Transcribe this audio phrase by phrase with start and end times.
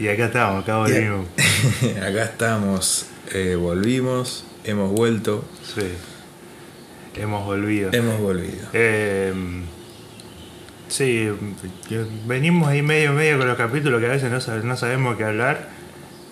[0.00, 1.26] Y acá estamos, acá volvimos.
[1.98, 5.82] Acá estamos, eh, volvimos, hemos vuelto, Sí.
[7.14, 7.90] Hemos volvido.
[7.92, 8.66] hemos volvido.
[8.72, 9.32] Eh,
[10.88, 11.28] sí,
[12.26, 15.68] venimos ahí medio medio con los capítulos que a veces no, no sabemos qué hablar.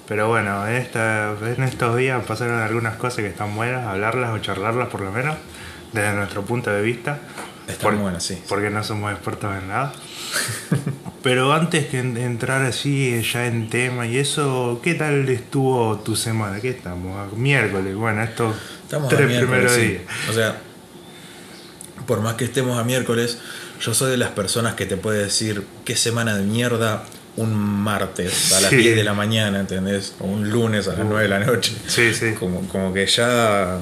[0.09, 4.39] Pero bueno, en, esta, en estos días pasaron algunas cosas que están buenas, hablarlas o
[4.39, 5.37] charlarlas por lo menos,
[5.93, 7.19] desde nuestro punto de vista.
[7.67, 8.43] Están Por- buenas, sí.
[8.49, 9.93] Porque no somos expertos en nada.
[11.23, 16.15] Pero antes que en- entrar así ya en tema y eso, ¿qué tal estuvo tu
[16.15, 16.61] semana?
[16.61, 17.33] ¿Qué estamos?
[17.37, 18.55] Miércoles, bueno, estos
[18.85, 19.81] Estamos tres primeros sí.
[19.81, 20.03] días.
[20.31, 20.57] O sea,
[22.07, 23.39] por más que estemos a miércoles,
[23.81, 27.05] yo soy de las personas que te puede decir qué semana de mierda
[27.37, 28.77] un martes a las Sí.
[28.77, 30.15] 10 de la mañana, ¿entendés?
[30.21, 31.73] O un lunes a las 9 de la noche.
[31.87, 32.33] Sí, sí.
[32.39, 33.79] Como, como que ya.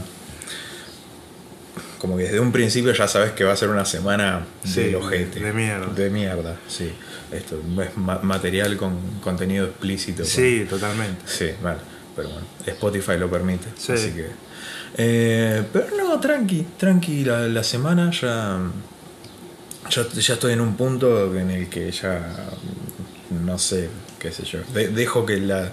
[1.98, 4.96] Como que desde un principio ya sabes que va a ser una semana Sí, del
[4.96, 5.40] ojete.
[5.40, 5.86] de mierda.
[5.94, 6.92] De mierda, sí.
[7.32, 10.22] Esto es ma- material con contenido explícito.
[10.22, 11.22] con- Sí, totalmente.
[11.26, 11.78] Sí, vale.
[12.14, 13.66] Pero bueno, Spotify lo permite.
[13.76, 13.92] Sí.
[13.92, 14.26] Así que.
[14.96, 17.24] Eh, pero no, tranqui, tranqui.
[17.24, 18.58] La, la semana ya,
[19.90, 20.08] ya.
[20.08, 22.34] ya estoy en un punto en el que ya.
[23.44, 24.60] No sé, qué sé yo.
[24.72, 25.72] de- dejo que la,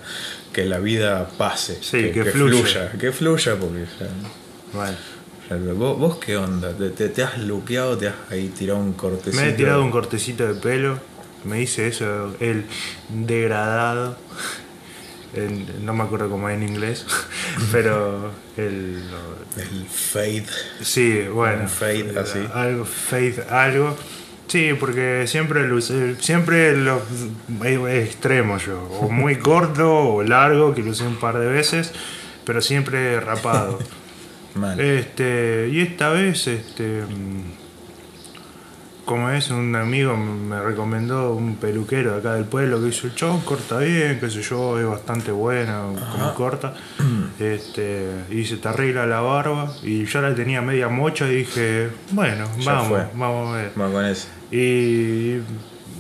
[0.52, 1.78] que la vida pase.
[1.82, 2.92] Sí, que fluya.
[2.94, 4.08] Que fluya, porque ya.
[5.50, 6.74] Ya- ¿Vos, vos qué onda?
[6.74, 7.96] ¿Te, te, te has luqueado?
[7.98, 9.44] ¿Te has ahí tirado un cortecito?
[9.44, 10.98] me he tirado un cortecito de pelo,
[11.46, 12.66] me hice eso, el
[13.10, 14.18] degradado.
[15.36, 17.06] el- no me acuerdo cómo es en inglés,
[17.72, 19.04] pero el.
[19.58, 20.46] El fade.
[20.82, 21.64] Sí, bueno.
[21.64, 22.40] Un fade, así.
[22.54, 23.96] Algo, fade, algo.
[24.48, 25.64] Sí, porque siempre
[26.20, 27.02] siempre los
[27.90, 28.84] extremos yo.
[29.02, 31.92] O muy corto o largo, que lo usé un par de veces,
[32.46, 33.80] pero siempre rapado.
[34.56, 34.80] Mal.
[34.80, 37.02] este, y esta vez, este.
[39.06, 43.16] Como es, un amigo me recomendó un peluquero de acá del pueblo que hizo el
[43.16, 46.74] chabón, corta bien, qué sé yo, es bastante bueno, como corta.
[47.40, 49.74] Este, y se te arregla la barba.
[49.84, 53.06] Y yo la tenía media mocha y dije, bueno, Ya vamos, fue.
[53.16, 53.72] vamos a ver.
[53.76, 54.28] Vamos con eso.
[54.52, 55.40] Y,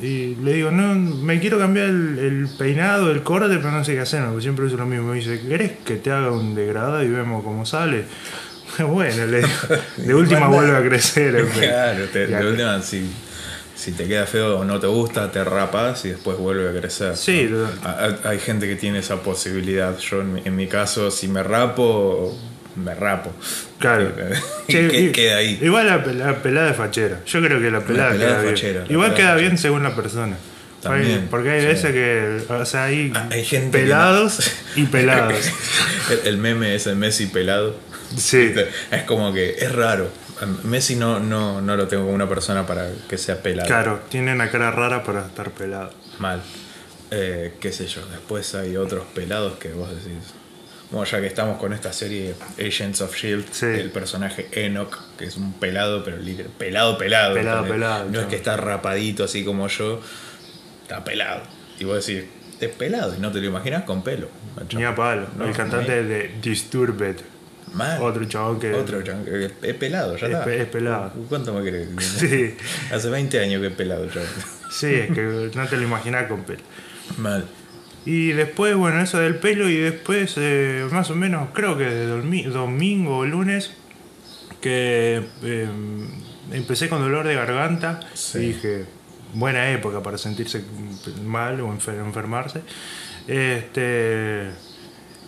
[0.02, 3.94] y le digo, no, me quiero cambiar el, el peinado, el corte, pero no sé
[3.96, 5.09] qué hacer, porque siempre uso lo mismo.
[5.09, 8.06] Me dice, ¿querés que te haga un degradado y vemos cómo sale?
[8.88, 9.50] Bueno, le digo,
[9.97, 11.45] de última vuelve a crecer.
[11.47, 11.61] fin.
[11.63, 13.09] Claro, te- de última, si,
[13.75, 17.16] si te queda feo o no te gusta, te rapas y después vuelve a crecer.
[17.17, 17.59] Sí, ¿no?
[17.59, 19.97] lo- Ha- ha- Hay gente que tiene esa posibilidad.
[19.97, 22.38] Yo, en mi, en mi caso, si me rapo,
[22.75, 23.31] me rapo.
[23.79, 24.11] Claro.
[24.67, 25.59] Che, y- queda ahí.
[25.61, 27.19] Igual la, la pelada de fachera.
[27.25, 28.53] Yo creo que la pelada, pelada queda bien.
[28.55, 30.35] fachera, la Igual queda bien según la persona.
[30.81, 31.67] También, porque hay sí.
[31.67, 35.38] veces que, o sea, hay, hay gente pelados y pelados.
[36.11, 37.78] el, el meme es el Messi pelado.
[38.18, 38.53] Sí.
[38.91, 40.09] Es como que es raro.
[40.63, 43.68] Messi no, no, no lo tengo como una persona para que sea pelado.
[43.68, 45.91] Claro, tiene una cara rara para estar pelado.
[46.19, 46.41] Mal.
[47.12, 48.02] Eh, qué sé yo.
[48.07, 50.34] Después hay otros pelados que vos decís.
[50.91, 53.66] Bueno, ya que estamos con esta serie Agents of Shield, Sí.
[53.66, 57.34] El personaje Enoch, que es un pelado, pero literal- pelado, pelado.
[57.34, 60.02] Pelado, pelado, No es que está rapadito así como yo,
[60.84, 61.41] está pelado.
[61.79, 62.25] Y vos decís,
[62.59, 64.28] es pelado y no te lo imaginas con pelo.
[64.75, 65.28] Ni a palo.
[65.35, 67.16] No, el cantante de Disturbed.
[67.73, 68.01] Mal.
[68.01, 68.72] Otro chabón que.
[68.73, 70.53] Otro chabón que es pelado, ya Es está.
[70.53, 71.11] es pelado.
[71.29, 71.88] ¿Cuánto me crees?
[72.00, 72.56] Sí.
[72.91, 74.28] Hace 20 años que es pelado, chabón.
[74.72, 76.61] Sí, es que no te lo imaginas con pelo.
[77.17, 77.45] Mal.
[78.06, 82.06] Y después, bueno, eso del pelo y después, eh, más o menos, creo que de
[82.50, 83.72] domingo o lunes,
[84.61, 85.67] que eh,
[86.51, 88.38] empecé con dolor de garganta Sí.
[88.40, 88.85] y dije,
[89.34, 90.63] buena época para sentirse
[91.25, 92.61] mal o enfer- enfermarse.
[93.28, 94.50] Este,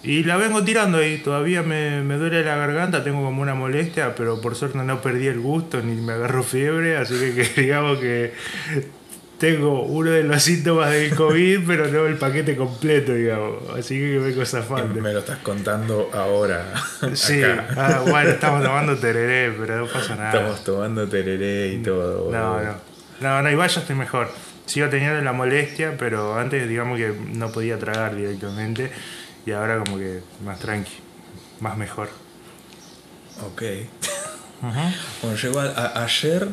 [0.06, 4.16] y la vengo tirando ahí, todavía me, me duele la garganta, tengo como una molestia,
[4.16, 8.00] pero por suerte no perdí el gusto ni me agarró fiebre, así que, que digamos
[8.00, 8.34] que
[9.38, 13.64] tengo uno de los síntomas del COVID, pero no el paquete completo, digamos.
[13.78, 15.02] Así que vengo zafando.
[15.02, 16.74] Me lo estás contando ahora.
[17.14, 20.34] Sí, ah, bueno, estamos tomando tereré, pero no pasa nada.
[20.34, 22.32] Estamos tomando tereré y todo.
[22.32, 22.64] No, boludo.
[22.64, 22.96] no.
[23.22, 24.30] No, no, igual ya estoy mejor.
[24.66, 28.92] Sigo teniendo la molestia, pero antes digamos que no podía tragar directamente.
[29.46, 30.94] Y ahora como que más tranqui,
[31.60, 32.10] más mejor.
[33.46, 33.62] Ok.
[35.22, 36.48] Bueno, llegó a- a- ayer.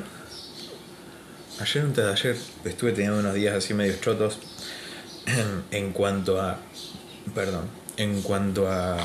[1.61, 4.39] Ayer, antes de ayer, estuve teniendo unos días así medio chotos.
[5.71, 6.59] En cuanto a.
[7.35, 7.69] Perdón.
[7.97, 8.99] En cuanto a.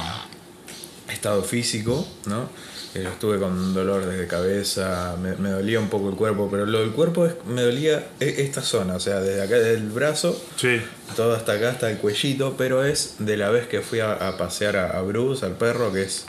[1.09, 2.49] Estado físico, ¿no?
[2.95, 6.79] Yo estuve con dolores de cabeza, me, me dolía un poco el cuerpo, pero lo
[6.79, 10.41] del cuerpo es, me dolía e- esta zona, o sea, desde acá, desde el brazo
[10.55, 10.81] Sí,
[11.15, 14.37] todo hasta acá, hasta el cuellito, pero es de la vez que fui a, a
[14.37, 16.25] pasear a, a Bruce, al perro, que es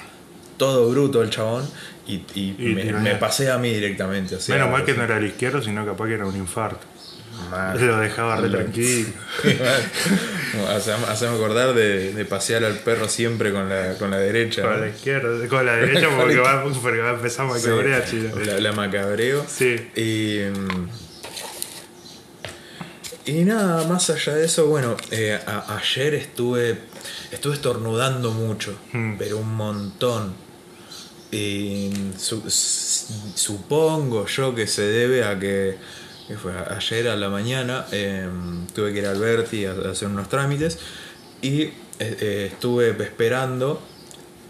[0.58, 1.66] todo bruto el chabón,
[2.06, 4.34] y, y Y me, me pasé a mí directamente.
[4.36, 6.84] O sea, menos mal que no era el izquierdo, sino capaz que era un infarto.
[7.50, 7.80] Mal.
[7.86, 9.08] Lo dejaba re tranquilo.
[10.68, 14.62] Hacemos acordar de, de pasear al perro siempre con la, con la derecha.
[14.62, 14.78] Con ¿no?
[14.78, 18.36] la izquierda, con la derecha porque va, porque va a empezar a Sí, macabrear, chino.
[18.38, 19.44] la, la macabreo.
[19.48, 19.76] Sí.
[19.96, 20.40] Y,
[23.30, 26.78] y nada, más allá de eso, bueno, eh, a- ayer estuve,
[27.30, 29.16] estuve estornudando mucho, Mm.
[29.18, 30.34] pero un montón.
[31.30, 32.42] Y su-
[33.34, 35.76] supongo yo que se debe a que,
[36.28, 38.28] que fue ayer a la mañana eh,
[38.74, 40.78] tuve que ir a Alberti a, a hacer unos trámites
[41.40, 43.82] y eh, eh, estuve esperando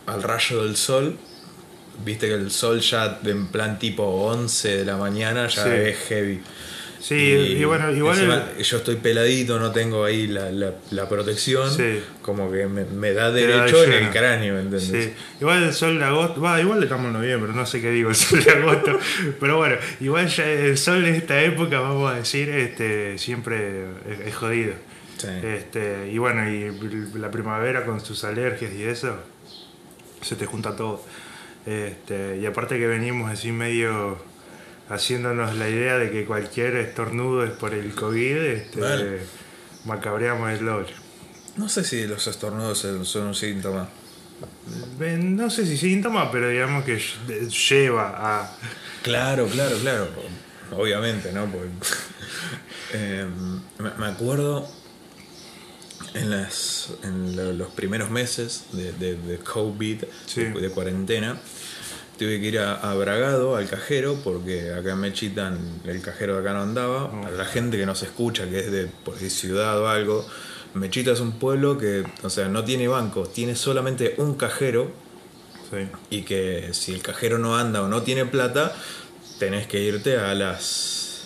[0.06, 1.16] al rayo del sol.
[2.04, 5.70] Viste que el sol ya en plan tipo 11 de la mañana ya Sí.
[5.70, 6.42] es heavy.
[7.00, 8.16] Sí, y, bueno, igual.
[8.18, 11.70] encima yo estoy peladito, no tengo ahí la, la- la protección.
[11.72, 12.00] Sí.
[12.22, 15.04] Como que me, me da derecho en el cráneo, ¿entendés?
[15.04, 18.10] Sí, igual el sol de agosto, va, igual estamos en noviembre, no sé qué digo
[18.10, 18.98] el sol de agosto,
[19.38, 24.26] pero bueno, igual ya el sol de esta época, vamos a decir, este, siempre es,
[24.26, 24.72] es jodido.
[25.18, 25.28] Sí.
[25.42, 26.70] Este, y bueno, y
[27.18, 29.16] la primavera con sus alergias y eso,
[30.20, 31.02] se te junta todo.
[31.66, 34.18] Este, y aparte que venimos así medio
[34.88, 39.18] haciéndonos la idea de que cualquier estornudo es por el COVID, este, Vale.
[39.84, 40.86] macabreamos el LOL.
[41.56, 43.88] No sé si los estornudos son un síntoma.
[45.00, 48.56] Eh, No sé si síntoma, pero digamos que lle- lleva a.
[49.02, 50.08] Claro, claro, claro.
[50.72, 51.46] Obviamente, ¿no?
[51.46, 51.68] Porque,
[52.92, 53.26] eh,
[53.98, 54.68] me, acuerdo
[56.14, 60.44] en, las, en lo- los primeros meses de, de- de COVID, Sí.
[60.44, 61.38] de, de cuarentena,
[62.18, 66.40] tuve que ir a, a Bragado, al cajero, porque acá en Mechitan el cajero de
[66.40, 67.10] acá no andaba.
[67.10, 70.26] Para la gente que nos escucha, que es de por ciudad o algo,
[70.74, 74.90] Mechita es un pueblo que, o sea, no tiene bancos, tiene solamente un cajero
[75.70, 75.86] Sí.
[76.08, 78.74] y que si el cajero no anda o no tiene plata,
[79.38, 80.62] tenés que irte a las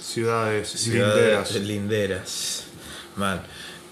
[0.02, 1.66] Ciudades, ciudades linderas.
[1.66, 2.64] linderas.
[3.16, 3.42] Mal.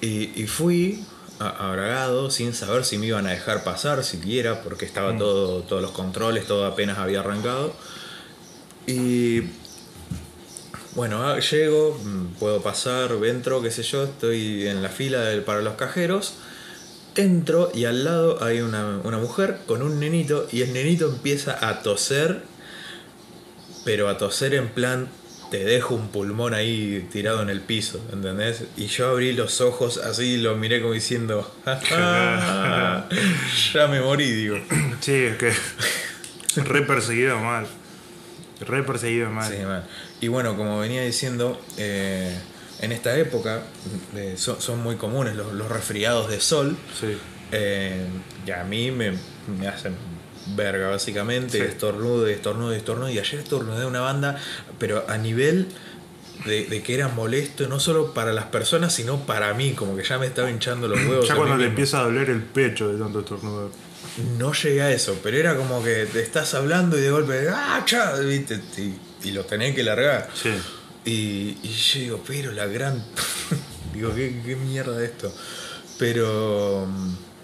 [0.01, 1.05] Y, y fui
[1.41, 5.63] a, a Bragado sin saber si me iban a dejar pasar siquiera, porque estaba todo,
[5.63, 7.73] todos los controles, todo apenas había arrancado.
[8.87, 9.43] Y
[10.95, 15.43] bueno, ah, llego, mm, puedo pasar, entro, qué sé yo, estoy en la fila del-
[15.43, 16.35] para los cajeros.
[17.17, 21.69] Entro y al lado hay una, una mujer con un nenito y el nenito empieza
[21.69, 22.43] a toser,
[23.85, 25.09] pero a toser en plan,
[25.51, 28.65] te dejo un pulmón ahí tirado en el piso, ¿entendés?
[28.77, 33.09] Y yo abrí los ojos así y lo miré como diciendo, "Ja, ja,
[33.75, 34.59] ya me morí, digo.
[35.01, 35.53] Sí, es que.
[36.57, 37.67] re perseguido mal.
[38.61, 39.51] Re perseguido mal.
[39.53, 39.85] Sí, man.
[40.21, 42.37] Y bueno, como venía diciendo, eh,
[42.81, 43.63] en esta época
[44.15, 46.77] eh, son, son muy comunes los, los resfriados de sol.
[47.01, 47.17] Sí.
[47.53, 48.05] eh,
[48.47, 49.13] y a mí me,
[49.59, 49.95] me hacen
[50.57, 51.59] verga, básicamente.
[51.59, 51.65] Sí.
[51.65, 53.11] Estornudo, y estornudo, y estornudo.
[53.11, 54.37] Y ayer estornudé una banda,
[54.79, 55.69] pero a nivel
[56.45, 59.73] de, de que era molesto, no solo para las personas, sino para mí.
[59.73, 61.29] Como que ya me estaba hinchando los huevos.
[61.29, 61.71] Ya cuando le mismo.
[61.71, 63.71] empieza a doler el pecho de tanto estornudo.
[64.39, 67.83] No llegué a eso, pero era como que te estás hablando y de golpe, ¡ah,
[67.87, 68.17] cha!
[68.17, 68.61] ¿viste?
[68.77, 70.29] Y, y lo tenés que largar.
[70.35, 70.51] Sí.
[71.05, 73.05] Y, y yo digo, pero la gran.
[73.95, 75.33] digo, ¿qué, qué mierda esto?
[75.99, 76.89] Pero.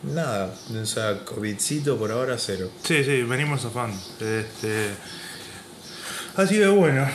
[0.02, 2.70] Nada, o sea, COVIDcito por ahora cero.
[2.84, 3.96] Sí, sí, venimos zafando.
[4.20, 4.88] Este.
[6.36, 7.06] Así que bueno.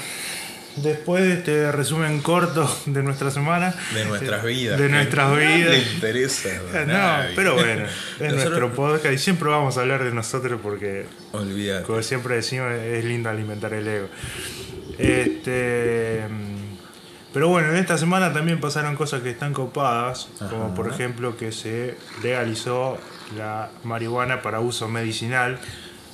[0.78, 3.76] Después de este resumen corto de nuestra semana.
[3.94, 4.80] De nuestras vidas.
[4.80, 5.84] De nuestras le vidas.
[5.94, 6.50] interesa.
[6.74, 7.34] a No, nadie.
[7.36, 7.92] pero bueno, es
[8.22, 11.84] Nosotros- nuestro podcast y siempre vamos a hablar de nosotros porque Olvidate.
[11.86, 14.08] Como siempre decimos, es lindo alimentar el ego.
[14.98, 16.22] Este,
[17.34, 21.52] pero bueno, en esta semana también pasaron cosas que están copadas, como por ejemplo que
[21.52, 22.98] se legalizó
[23.38, 25.58] la marihuana para uso medicinal,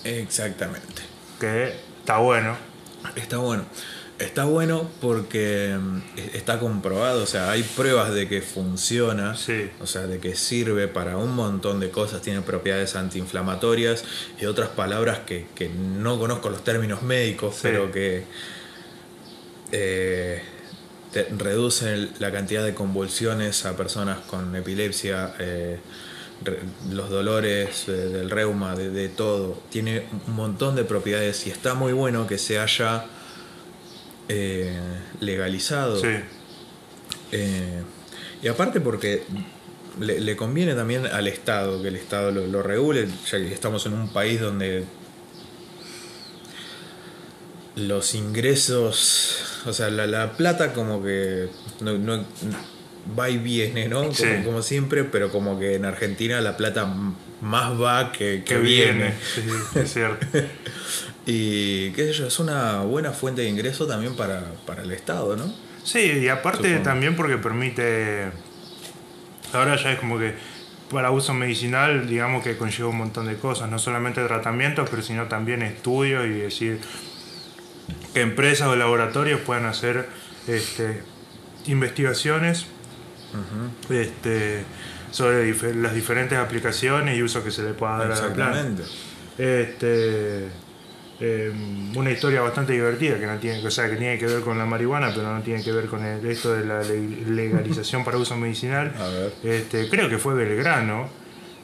[0.04, 1.02] Exactamente.
[1.40, 2.56] que está bueno.
[3.16, 3.66] Está bueno.
[4.20, 6.00] Está bueno porque mm,
[6.34, 9.70] está comprobado, o sea, hay pruebas de que funciona, Sí.
[9.80, 14.04] o sea, de que sirve para un montón de cosas, tiene propiedades antiinflamatorias
[14.42, 17.62] y otras palabras que, que no conozco los términos médicos, Sí.
[17.62, 18.24] pero que
[19.72, 20.42] eh,
[21.24, 25.80] te- reducen la cantidad de convulsiones a personas con epilepsia, eh,
[26.44, 26.60] re-
[26.92, 29.62] los dolores eh, del reuma, de, de todo.
[29.72, 33.06] Tiene un montón de propiedades y está muy bueno que se haya
[34.30, 34.78] eh,
[35.20, 36.00] legalizado.
[36.00, 36.08] Sí,
[38.42, 39.24] y aparte porque
[40.00, 43.86] le, le conviene también al Estado que el Estado lo, lo regule, ya que estamos
[43.86, 44.86] en un país donde
[47.76, 51.50] los ingresos, o sea, la, la plata como que
[51.82, 52.26] no, no-
[53.18, 54.02] va y viene, ¿no?
[54.02, 54.26] Como, Sí.
[54.44, 56.88] como siempre, pero como que en Argentina la plata
[57.42, 58.94] más va que, que que viene.
[58.94, 59.14] viene,
[59.74, 60.26] sí, es cierto.
[61.30, 65.36] Y qué sé yo, es una buena fuente de ingreso también para, para el Estado,
[65.36, 65.54] ¿no?
[65.84, 66.84] Sí, y aparte Supongo.
[66.84, 68.32] también porque permite.
[69.54, 70.34] Ahora ya es como que
[70.90, 75.26] para uso medicinal, digamos que conlleva un montón de cosas, no solamente tratamientos, pero sino
[75.28, 76.80] también estudios y decir
[78.18, 80.08] que empresas o laboratorios puedan hacer
[80.48, 81.02] este,
[81.68, 82.66] investigaciones
[83.90, 84.64] este,
[85.12, 88.60] sobre las diferentes aplicaciones y usos que se le pueda dar a la planta.
[88.62, 88.84] Exactamente.
[89.38, 90.48] Este,
[91.20, 91.52] eh,
[91.96, 94.66] una historia bastante divertida que no tiene, o sea, que tiene que ver con la
[94.66, 98.36] marihuana, pero no tiene que ver con el- esto de la le- legalización para uso
[98.36, 98.94] medicinal.
[99.00, 99.34] A ver.
[99.44, 101.10] Este, creo que fue Belgrano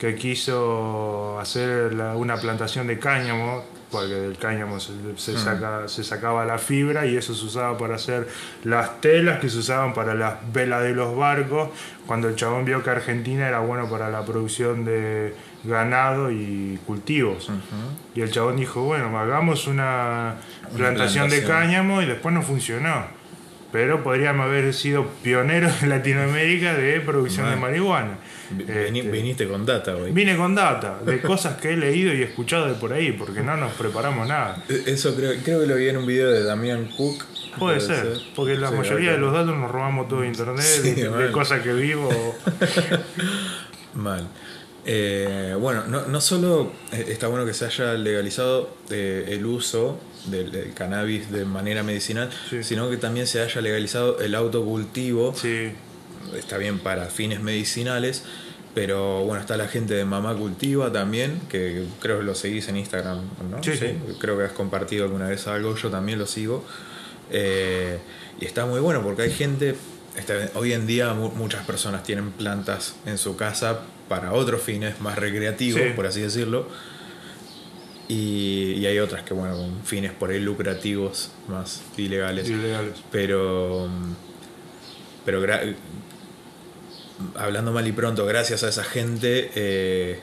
[0.04, 6.04] que quiso hacer la- una plantación de cáñamo, porque del cáñamo se, se saca- se
[6.04, 8.28] sacaba la fibra y eso se usaba para hacer
[8.66, 11.70] las telas que se usaban para las velas de los barcos,
[12.06, 15.34] cuando el chabón vio que Argentina era bueno para la producción de
[15.64, 17.50] ganado y cultivos.
[18.14, 20.36] Y el chabón dijo, bueno, hagamos una
[20.76, 21.48] plantación de plantación.
[21.48, 23.06] cáñamo y después no funcionó.
[23.74, 27.72] Pero podríamos haber sido pioneros en Latinoamérica de producción de Mal.
[27.72, 28.20] marihuana.
[28.52, 30.12] Vi- Este, vini- Viniste con data, güey.
[30.14, 33.58] Vine con data de cosas que he leído y escuchado de por ahí, porque no
[33.58, 34.64] nos preparamos nada.
[34.70, 37.24] E- Eso creo, creo que lo vi en un video de Damián Cook.
[37.58, 40.92] Puede ser, porque la Sí, mayoría de los datos nos robamos todo de internet, Sí,
[40.94, 42.10] de, cosas que vivo.
[43.96, 44.28] Mal.
[44.86, 49.98] Eh, bueno, no, no solo eh, está bueno que se haya legalizado eh, el uso
[50.26, 52.64] del, del cannabis de manera medicinal, Sí.
[52.64, 55.34] sino que también se haya legalizado el autocultivo.
[55.36, 55.72] Sí,
[56.38, 58.24] Está bien para fines medicinales,
[58.74, 62.78] pero bueno, está la gente de Mamá Cultiva también, que creo que lo seguís en
[62.78, 63.20] Instagram,
[63.52, 63.62] ¿no?
[63.62, 63.98] Sí, sí.
[64.20, 66.64] Creo que has compartido alguna vez algo, yo también lo sigo.
[67.30, 68.00] Eh,
[68.40, 69.76] y está muy bueno porque hay gente,
[70.56, 75.18] hoy en día mu- muchas personas tienen plantas en su casa para otros fines más
[75.18, 75.90] recreativos, Sí.
[75.96, 76.68] por así decirlo.
[78.08, 82.50] Y, y hay otras que, bueno, con fines por ahí lucrativos, más ilegales.
[82.50, 83.02] ilegales.
[83.12, 83.90] Pero.
[85.26, 85.42] Pero
[87.36, 90.20] hablando mal y pronto, gracias a esa gente eh,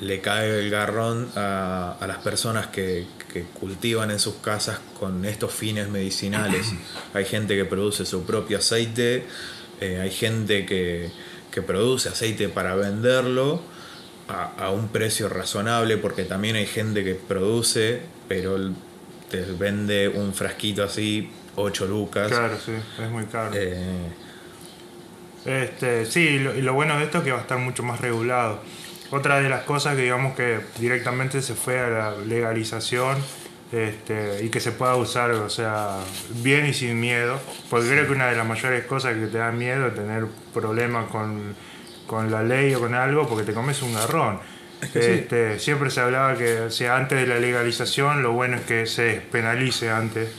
[0.00, 5.24] le cae el garrón a, a las personas que, que cultivan en sus casas con
[5.24, 6.72] estos fines medicinales.
[7.14, 9.26] hay gente que produce su propio aceite,
[9.80, 11.10] eh, hay gente que,
[11.50, 13.60] que produce aceite para venderlo
[14.28, 18.56] a, a un precio razonable, porque también hay gente que produce, pero
[19.30, 22.28] te vende un frasquito así, 8 lucas.
[22.28, 23.50] Claro, sí, es muy caro.
[23.54, 24.12] Eh,
[25.44, 27.82] Este, sí, y lo, y lo bueno de esto es que va a estar mucho
[27.82, 28.60] más regulado.
[29.10, 33.18] Otra de las cosas que digamos que directamente se fue a la legalización
[33.70, 35.98] este, y que se pueda usar, o sea,
[36.42, 37.38] bien y sin miedo,
[37.68, 41.10] porque creo que una de las mayores cosas que te da miedo es tener problemas
[41.10, 41.54] con,
[42.06, 44.38] con la ley o con algo porque te comes un garrón.
[44.92, 45.10] que sí.
[45.12, 48.86] Este, Siempre se hablaba que o sea, antes de la legalización lo bueno es que
[48.86, 50.30] se penalice antes,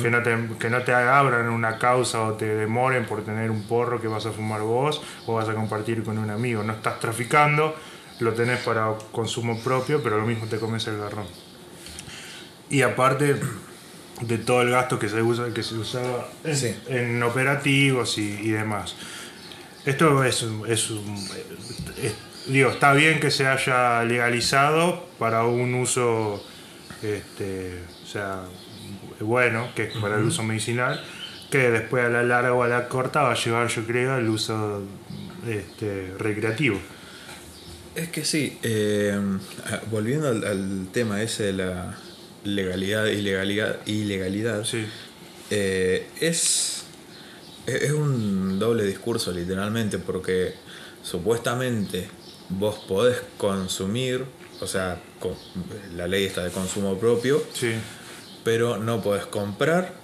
[0.00, 3.62] que, no te, que no te abran una causa o te demoren por tener un
[3.66, 6.62] porro que vas a fumar vos o vas a compartir con un amigo.
[6.62, 7.74] No estás traficando,
[8.20, 11.26] lo tenés para consumo propio, pero lo mismo te comes el garrón.
[12.70, 13.36] Y aparte
[14.20, 16.76] de todo el gasto que se usa que se usaba en, Sí.
[16.88, 18.94] en operativos y, y demás.
[19.86, 21.28] Esto es, es un-
[22.02, 22.14] es-
[22.46, 26.42] digo, está bien que se haya legalizado para un uso,
[27.02, 28.42] este, o sea,
[29.20, 31.02] bueno, que es para el uso medicinal,
[31.50, 34.28] que después a la larga o a la corta va a llevar, yo creo, al
[34.28, 34.82] uso
[35.46, 36.78] este, recreativo.
[37.94, 39.16] es que sí, eh,
[39.66, 41.94] ah, volviendo al, al tema ese de la
[42.42, 44.84] legalidad, ilegalidad, ilegalidad Sí,
[45.50, 46.83] eh, es,
[47.66, 50.54] es un doble discurso literalmente, porque
[51.02, 52.08] supuestamente
[52.50, 54.24] vos podés consumir,
[54.60, 55.36] o sea, con-
[55.96, 57.72] la ley está de consumo propio, sí,
[58.44, 59.94] pero no podés comprar,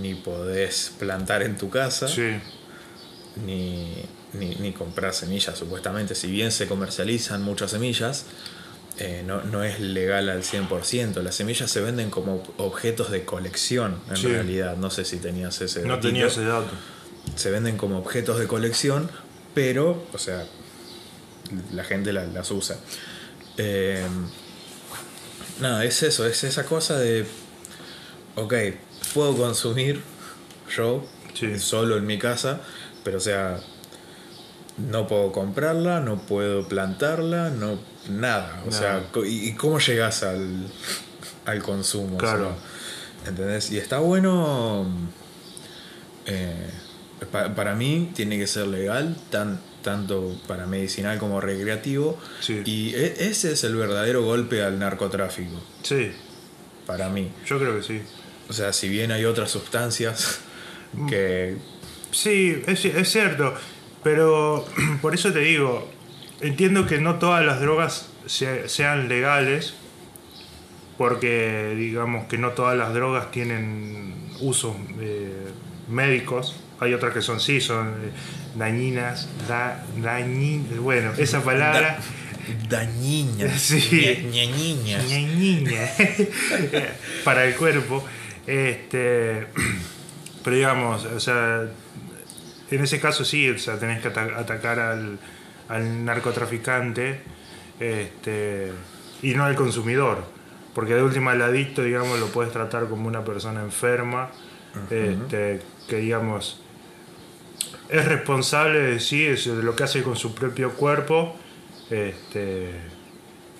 [0.00, 2.38] ni podés plantar en tu casa, sí,
[3.44, 3.94] ni,
[4.32, 6.14] ni, ni comprar semillas, supuestamente.
[6.14, 8.26] Si bien se comercializan muchas semillas,
[9.00, 11.22] eh, no, no es legal al 100%.
[11.22, 14.26] Las semillas se venden como objetos de colección, en Sí.
[14.28, 14.76] realidad.
[14.76, 16.08] No sé si tenías ese no datito.
[16.08, 16.70] tenía ese dato.
[17.34, 19.10] Se venden como objetos de colección,
[19.54, 20.44] pero, o sea,
[21.72, 22.76] la gente la- las usa.
[23.56, 24.06] Eh,
[25.60, 27.26] nada, es eso, es esa cosa de,
[28.36, 28.54] ok,
[29.14, 30.00] puedo consumir
[30.76, 31.04] yo
[31.34, 31.58] Sí.
[31.58, 32.60] solo en mi casa,
[33.04, 33.60] pero o sea,
[34.78, 37.78] no puedo comprarla, no puedo plantarla, no
[38.08, 38.62] nada.
[38.66, 39.02] O Nada.
[39.12, 40.66] sea, ¿y, y cómo llegas al,
[41.46, 42.16] al consumo?
[42.16, 42.54] O Claro.
[43.22, 43.70] sea, ¿Entendés?
[43.70, 44.86] Y está bueno.
[46.26, 46.70] eh,
[47.30, 52.18] pa- para mí tiene que ser legal, tan, tanto para medicinal como recreativo.
[52.40, 52.62] Sí.
[52.64, 56.12] Y e- ese es el verdadero golpe al narcotráfico, Sí,
[56.86, 57.30] para mí.
[57.46, 58.00] yo creo que sí.
[58.48, 60.40] O sea, si bien hay otras sustancias
[61.08, 61.56] que
[62.10, 63.54] Sí, es, es cierto,
[64.02, 64.66] pero
[65.02, 65.88] por eso te digo,
[66.40, 69.74] entiendo que no todas las drogas se- sean legales,
[70.98, 75.48] porque digamos que no todas las drogas tienen usos eh,
[75.88, 78.10] médicos, hay otras que son sí, son eh,
[78.56, 81.98] dañinas, da, dañin- bueno, esa palabra...
[83.58, 83.78] Sí.
[83.92, 85.04] ña- ñañiñas.
[85.08, 85.88] Ñañiña.
[87.24, 88.04] para el cuerpo.
[88.46, 89.46] Este,
[90.44, 91.62] pero digamos, o sea,
[92.70, 95.18] en ese caso sí, o sea, tenés que ata- atacar al,
[95.70, 97.20] al narcotraficante
[97.78, 98.72] este,
[99.22, 100.24] y no al consumidor.
[100.74, 104.30] Porque de última el adicto, digamos, lo puedes tratar como una persona enferma,
[104.90, 106.60] este, que digamos
[107.90, 111.34] es responsable de sí, de lo que hace con su propio cuerpo.
[111.90, 112.70] Este,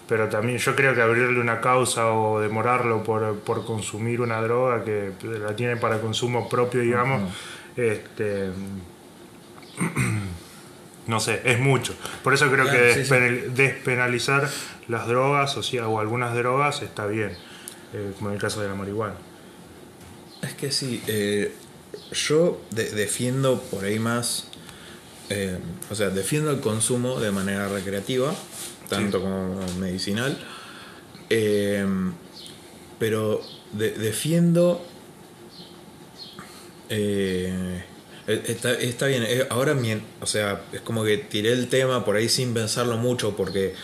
[0.07, 4.85] pero también yo creo que abrirle una causa o demorarlo por, por consumir una droga
[4.85, 7.33] que la tiene para consumo propio, digamos,
[7.77, 8.51] este,
[11.11, 11.95] no sé, es mucho.
[12.23, 13.11] Por eso creo Claro, que sí, sí.
[13.11, 14.49] despenal- despenalizar
[14.89, 17.33] las drogas o, sea, o algunas drogas está bien,
[17.93, 19.15] eh, como en el caso de la marihuana.
[20.43, 21.53] Es que sí, eh,
[22.13, 24.49] yo de- defiendo por ahí más,
[25.29, 25.59] eh,
[25.91, 28.33] o sea, defiendo el consumo de manera recreativa,
[28.89, 29.23] tanto Sí.
[29.25, 30.39] como medicinal,
[32.99, 33.41] pero
[33.73, 34.85] de- defiendo...
[36.89, 37.85] eh,
[38.33, 39.75] Está, está bien, eh, ahora
[40.21, 43.75] o sea, es como que tiré el tema por ahí sin pensarlo mucho porque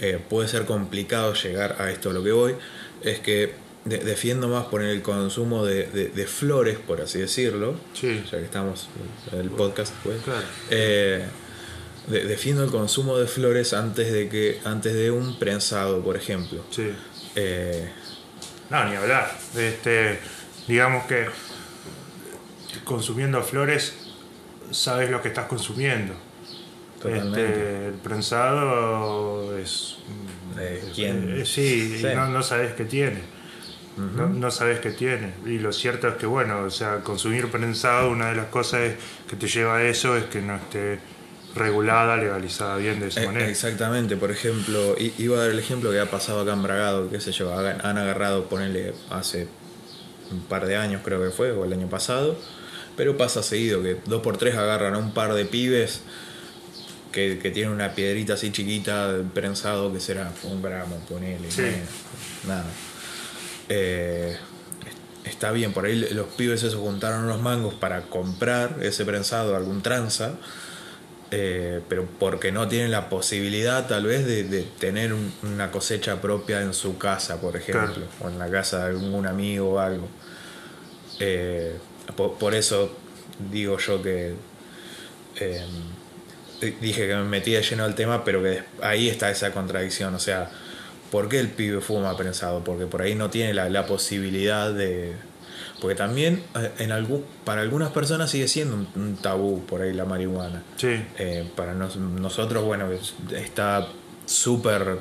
[0.00, 2.54] eh, puede ser complicado llegar a esto a lo que voy,
[3.02, 3.52] es que
[3.84, 8.22] de- defiendo más poner el consumo de, de- de flores, por así decirlo, Sí.
[8.30, 8.88] ya que estamos
[9.32, 10.22] en el podcast, pues.
[10.22, 10.46] Claro.
[10.70, 11.24] Eh,
[12.08, 16.64] de- defiendo el consumo de flores antes de que antes de un prensado, por ejemplo.
[16.70, 16.90] Sí.
[17.36, 17.88] Eh,
[18.70, 19.30] No, ni hablar.
[19.56, 20.18] Este,
[20.66, 21.26] digamos que
[22.84, 23.94] consumiendo flores
[24.70, 26.14] sabes lo que estás consumiendo.
[27.04, 29.96] Este, el prensado es.
[30.58, 31.36] Es- ¿quién?
[31.38, 32.06] eh, sí, y Sí.
[32.14, 33.20] no, no sabes qué tiene.
[33.96, 35.34] no, no sabes qué tiene.
[35.46, 38.92] Y lo cierto es que, bueno, o sea, consumir prensado, una de las cosas
[39.28, 40.98] que te lleva a eso es que no esté
[41.54, 43.48] regulada, legalizada bien de esa Eh, manera.
[43.48, 47.20] Exactamente, por ejemplo, iba a dar el ejemplo que ha pasado acá en Bragado, qué
[47.20, 49.46] sé yo, han agarrado, ponele, hace
[50.32, 52.36] un par de años creo que fue, o el año pasado,
[52.96, 56.02] pero pasa seguido que dos por tres agarran a un par de pibes
[57.12, 61.62] que, que tienen una piedrita así chiquita de prensado que será un gramo, ponele, Sí.
[62.46, 62.64] nada.
[63.68, 64.36] Eh,
[65.24, 69.80] está bien, por ahí los pibes esos juntaron unos mangos para comprar ese prensado, algún
[69.82, 70.32] tranza,
[71.30, 76.20] eh, pero porque no tienen la posibilidad tal vez de, de tener un- una cosecha
[76.20, 78.06] propia en su casa, por ejemplo, Claro.
[78.20, 80.08] o en la casa de algún amigo o algo.
[81.20, 81.76] Eh,
[82.16, 82.92] po- por, eso
[83.50, 84.34] digo yo que
[85.40, 85.64] eh,
[86.80, 90.18] dije que me metí de lleno al tema, pero que ahí está esa contradicción, o
[90.18, 90.50] sea,
[91.10, 92.62] ¿por qué el pibe fuma prensado?
[92.64, 95.12] Porque por ahí no tiene la, la posibilidad de...
[95.80, 99.92] Porque también eh, en algún, para algunas personas sigue siendo un, un tabú por ahí
[99.92, 100.62] la marihuana.
[100.76, 103.86] Sí, Eh, para nos- nosotros, bueno, es- está
[104.24, 104.98] súper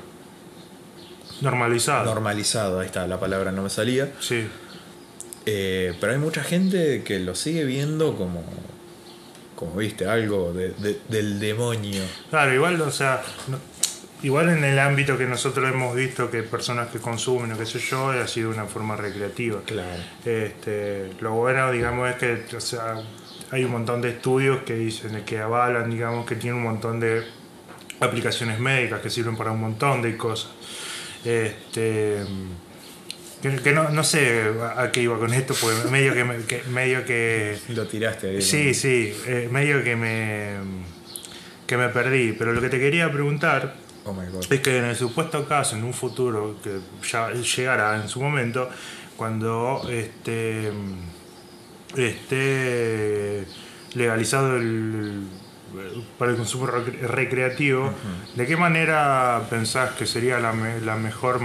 [1.41, 2.05] normalizado.
[2.05, 4.11] normalizado, ahí está, la palabra no me salía.
[4.19, 4.47] sí.
[5.45, 8.43] Eh, pero hay mucha gente que lo sigue viendo como,
[9.55, 12.03] como viste, algo de- de- del demonio.
[12.29, 13.59] Claro, igual, o sea, no-
[14.23, 17.79] igual en el ámbito que nosotros hemos visto que personas que consumen o qué sé
[17.79, 19.61] yo, ha sido una forma recreativa.
[19.65, 20.01] Claro.
[20.23, 23.01] Este, lo bueno, digamos, es que o sea,
[23.51, 27.23] hay un montón de estudios que dicen que avalan, digamos, que tiene un montón de
[27.99, 30.51] aplicaciones médicas que sirven para un montón de cosas.
[31.25, 32.17] Este,
[33.43, 34.41] que, que no, no sé
[34.75, 38.41] a qué iba con esto, porque medio que, me- que- medio que Lo tiraste ahí.
[38.41, 40.55] Sí, sí, eh, medio que me,
[41.67, 42.31] que me perdí.
[42.33, 43.75] Pero lo que te quería preguntar
[44.05, 44.45] Oh my god.
[44.49, 48.69] es que en el supuesto caso, en un futuro que ya llegará en su momento,
[49.15, 50.71] cuando este,
[51.97, 53.45] esté
[53.95, 55.27] legalizado el,
[56.17, 57.91] para el consumo rec- recreativo,
[58.35, 61.39] ¿de qué manera pensás que sería la, me- la mejor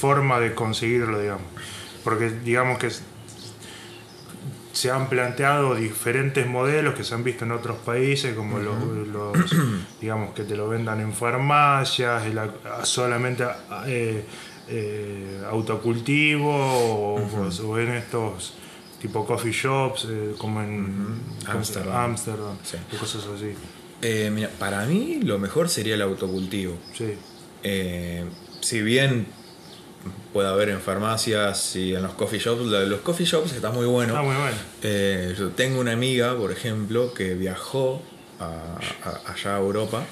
[0.00, 1.46] forma de conseguirlo, digamos?
[2.04, 2.90] Porque digamos que
[4.72, 8.74] se han planteado diferentes modelos que se han visto en otros países, como los,
[9.08, 9.36] los,
[10.00, 12.40] digamos, que te lo vendan en farmacias, el
[12.84, 13.44] solamente
[13.86, 14.24] eh,
[14.68, 17.20] eh, autocultivo, o,
[17.66, 18.54] o en estos
[19.02, 21.96] tipo coffee shops, eh, como en Ámsterdam.
[21.96, 22.76] Ámsterdam, Sí.
[22.92, 23.52] y cosas así.
[24.00, 26.76] Eh, mira, para mí lo mejor sería el autocultivo.
[26.96, 27.14] Sí,
[27.64, 28.24] Eh,
[28.60, 29.26] si bien
[30.32, 32.62] puede haber en farmacias y en los coffee shops.
[32.64, 34.14] Los coffee shops está muy bueno.
[34.14, 35.34] Está muy bueno.
[35.38, 38.02] Yo tengo una amiga, por ejemplo, que viajó
[38.40, 40.04] a- a- allá a Europa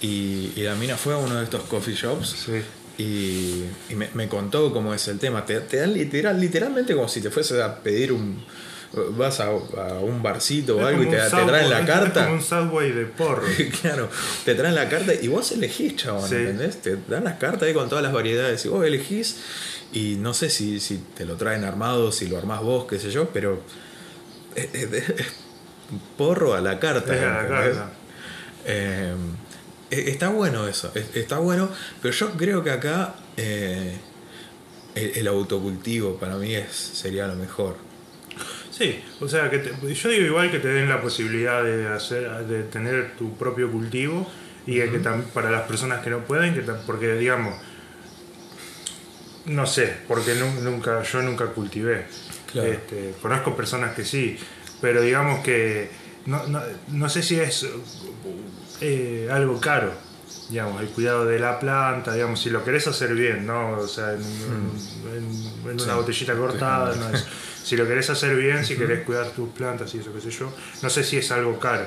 [0.00, 2.62] y, y la mina fue a uno de estos coffee shops Sí.
[2.98, 5.44] Y, y me, me contó cómo es el tema.
[5.44, 8.44] Te, te dan literal, literalmente como si te fueses a pedir un...
[9.16, 12.20] Vas a, a un barcito o algo y te, te traen la carta.
[12.20, 13.42] Es como un subway de porro.
[13.82, 14.08] Claro,
[14.44, 16.36] te traen la carta y vos elegís, chabón, Sí.
[16.36, 16.80] ¿entendés?
[16.80, 19.38] Te dan las cartas ahí con todas las variedades y vos elegís
[19.92, 23.10] y no sé si, si te lo traen armado, si lo armás vos, qué sé
[23.10, 23.60] yo, pero
[24.54, 25.26] es, es- es
[26.16, 27.16] porro a la carta.
[27.16, 27.90] Es a la carta.
[28.66, 29.12] Eh,
[30.00, 31.68] está bueno eso, es- está bueno,
[32.02, 33.96] pero yo creo que acá eh,
[34.94, 37.76] el, el autocultivo para mí es, sería lo mejor.
[38.70, 42.28] Sí, o sea, que te- yo digo igual que te den la posibilidad de hacer,
[42.46, 44.28] de tener tu propio cultivo
[44.66, 47.54] y que tam- para las personas que no pueden, que tam- porque digamos,
[49.46, 52.06] no sé, porque nu- nunca, yo nunca cultivé.
[52.50, 52.72] Claro.
[52.72, 54.36] Este, conozco personas que sí,
[54.80, 55.90] pero digamos que
[56.26, 57.66] no, no, no sé si es
[58.80, 59.92] eh, algo caro,
[60.48, 63.72] digamos, el cuidado de la planta, digamos, si lo querés hacer bien, ¿no?
[63.78, 64.20] O sea, en,
[65.16, 67.24] en- en una botellita cortada, no es-
[67.64, 70.52] si lo querés hacer bien, si querés cuidar tus plantas y eso, qué sé yo,
[70.82, 71.86] no sé si es algo caro.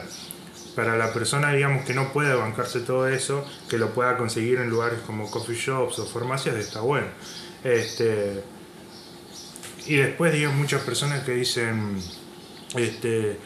[0.76, 4.70] Para la persona, digamos, que no puede bancarse todo eso, que lo pueda conseguir en
[4.70, 7.08] lugares como coffee shops o farmacias, está bueno.
[7.64, 8.44] Este,
[9.88, 12.00] y después, digo, muchas personas que dicen,
[12.76, 13.38] este,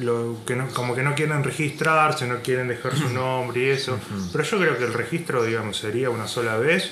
[0.00, 3.98] lo, que no, como que no quieren registrarse, no quieren dejar su nombre y eso.
[4.32, 6.90] Pero yo creo que el registro, digamos, sería una sola vez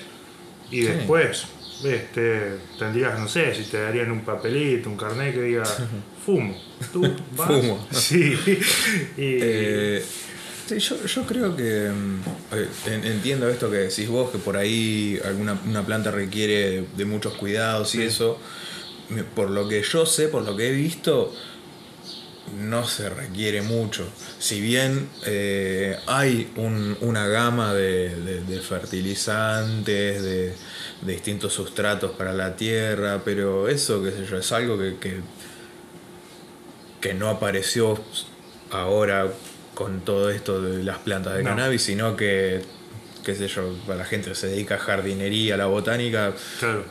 [0.71, 0.87] y Sí.
[0.87, 1.45] después
[1.85, 5.65] este, tendrías, no sé, si te darían un papelito, un carnet que diga
[6.25, 6.57] fumo.
[6.93, 7.03] ¿Tú
[7.37, 7.49] vas?
[7.49, 7.89] Fumo.
[7.93, 8.35] Sí.
[9.17, 10.05] Y, Eh,
[10.69, 12.21] sí, yo, yo creo que mm,
[12.55, 17.05] eh, en- entiendo esto que decís vos, que por ahí alguna una planta requiere de
[17.05, 18.05] muchos cuidados y Sí.
[18.05, 18.39] eso.
[19.35, 21.35] Por lo que yo sé, por lo que he visto,
[22.59, 24.07] no se requiere mucho.
[24.39, 30.55] Si bien eh, hay un- una gama de, de- de fertilizantes, de,
[31.03, 35.21] de distintos sustratos para la tierra, pero eso, qué sé yo, es algo que, que,
[37.01, 37.99] que no apareció
[38.71, 39.29] ahora
[39.75, 41.51] con todo esto de las plantas de No.
[41.51, 42.63] cannabis, sino que,
[43.25, 46.33] qué sé yo, para la gente que se dedica a jardinería, a la botánica.
[46.61, 46.85] claro.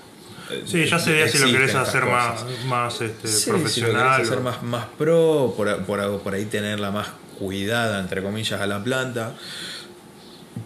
[0.66, 2.66] Sí, ya sería si lo querés hacer más, cosas.
[2.66, 4.14] más este, Sí, si lo profesional.
[4.16, 7.08] querés hacer o- más, más pro, por, por, por ahí tenerla más
[7.40, 9.34] cuidada, entre comillas, a la planta.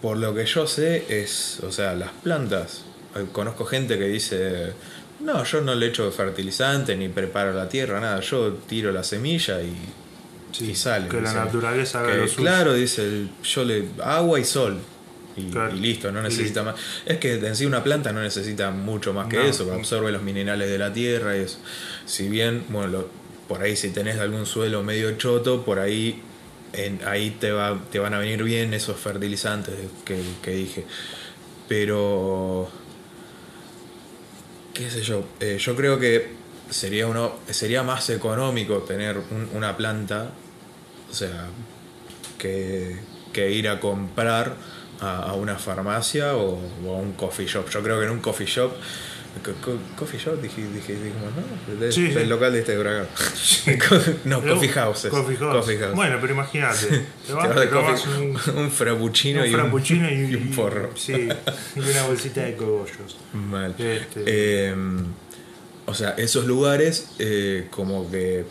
[0.02, 2.82] Por lo que yo sé, es, o sea, las plantas.
[3.32, 4.72] Conozco gente que dice,
[5.20, 9.62] no, yo no le echo fertilizante ni preparo la tierra, nada, yo tiro la semilla
[9.62, 9.74] y,
[10.52, 11.08] Sí, y sale.
[11.08, 11.34] que la dice.
[11.36, 12.42] naturaleza haga Que, lo suyo.
[12.42, 14.78] Claro, dice, yo le agua y sol.
[15.36, 15.76] Y, Claro.
[15.76, 16.76] y listo, no necesita más.
[17.04, 19.42] Es que en sí una planta no necesita mucho más que No.
[19.42, 21.58] eso, absorbe los minerales de la tierra y eso.
[22.06, 23.08] Si bien, bueno, lo-
[23.48, 26.22] por ahí si tenés algún suelo medio choto, por ahí
[26.72, 30.84] en, ahí te, va, te van a venir bien esos fertilizantes que, que dije.
[31.68, 32.68] Pero,
[34.74, 36.30] qué sé yo, eh, yo creo que
[36.70, 40.30] sería, uno, sería más económico tener un- una planta,
[41.10, 41.46] o sea,
[42.38, 42.96] que,
[43.32, 44.56] que ir a comprar
[45.00, 47.68] a, a una farmacia o, o a un coffee shop.
[47.70, 48.72] Yo creo que en un coffee shop,
[49.44, 51.32] co- co- coffee shop, dije, dije, dijimos,
[51.78, 52.12] no, Sí, sí.
[52.14, 53.06] del local de este Huracán.
[54.24, 55.10] no, Pero- coffee houses.
[55.10, 55.94] Coffee house.
[55.94, 56.86] Bueno, pero imagínate.
[57.26, 60.50] Te vas, vas te de tomas coffee- un, un, frappuccino, un y, un, y, un
[60.54, 60.90] porro.
[60.96, 61.28] Sí,
[61.76, 63.16] y una bolsita de cogollos.
[63.34, 63.74] Mal.
[63.78, 64.22] Este.
[64.26, 64.74] Eh,
[65.88, 68.44] o sea, esos lugares eh, como que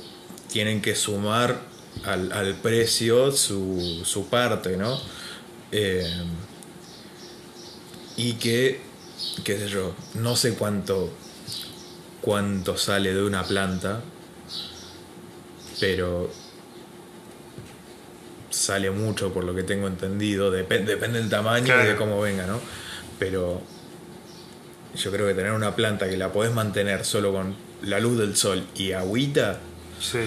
[0.51, 1.59] tienen que sumar
[2.05, 4.97] al, al precio su, su parte, ¿no?
[5.71, 6.23] Eh,
[8.17, 8.79] y que,
[9.43, 11.09] qué sé yo, no sé cuánto,
[12.21, 14.01] cuánto sale de una planta,
[15.79, 16.29] pero
[18.49, 22.45] sale mucho por lo que tengo entendido, Depen- depende del tamaño y de cómo venga,
[22.47, 22.59] ¿no?
[23.19, 23.61] Pero
[24.95, 28.35] yo creo que tener una planta que la podés mantener solo con la luz del
[28.37, 29.59] sol y agüita
[29.99, 30.19] Sí.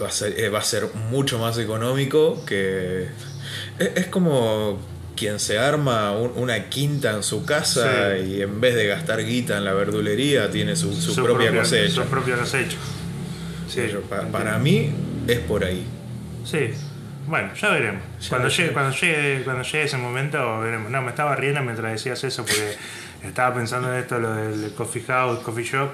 [0.00, 3.08] va a ser, eh, va a ser mucho más económico que...
[3.78, 4.78] Es, es como
[5.16, 8.24] quien se arma un- una quinta en su casa Sí.
[8.36, 11.94] y en vez de gastar guita en la verdulería tiene su, su propia, cosecha.
[11.94, 12.76] Su propia cosecha.
[13.68, 14.92] Sí, Yo- pa- para mí
[15.28, 15.84] es por ahí.
[16.44, 16.70] Sí.
[17.26, 18.02] Bueno, ya veremos.
[18.20, 18.56] Ya cuando, veremos.
[18.58, 20.90] llegue, cuando, llegue, cuando llegue ese momento, veremos.
[20.90, 22.74] No, me estaba riendo mientras decías eso porque
[23.22, 25.90] estaba pensando en esto, lo del coffee house, coffee shop.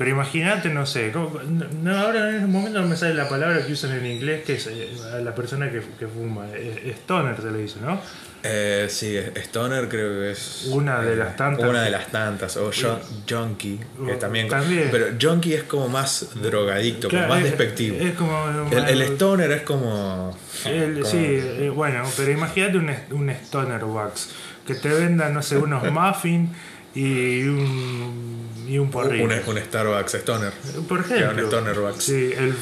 [0.00, 1.38] Pero imagínate, no sé, ¿cómo-
[1.82, 4.54] no, ahora en el momento no me sale la palabra que usan en inglés, que
[4.54, 4.88] es eh,
[5.22, 8.00] la persona que, que fuma, eh, stoner se le dice, ¿no?
[8.42, 10.68] Eh, sí, Stoner creo que es.
[10.72, 11.68] Una de eh, las tantas.
[11.68, 12.56] Una de las tantas.
[12.56, 14.48] O jun- Junkie, que Uh, también.
[14.48, 14.88] también.
[14.90, 17.96] Pero Junkie es como más drogadicto, como más es- despectivo.
[18.00, 18.68] Es, como...
[18.72, 20.34] el, el Stoner es como.
[20.64, 24.30] El- como- sí, eh, bueno, pero imagínate un, un stoner wax
[24.66, 26.48] que te venda, no sé, unos muffins
[26.94, 29.24] y un, y un porrillo.
[29.24, 30.52] Un, un Starbucks Stoner.
[30.88, 31.30] Por ejemplo.
[31.32, 32.04] un stoner wax.
[32.04, 32.54] Sí, el,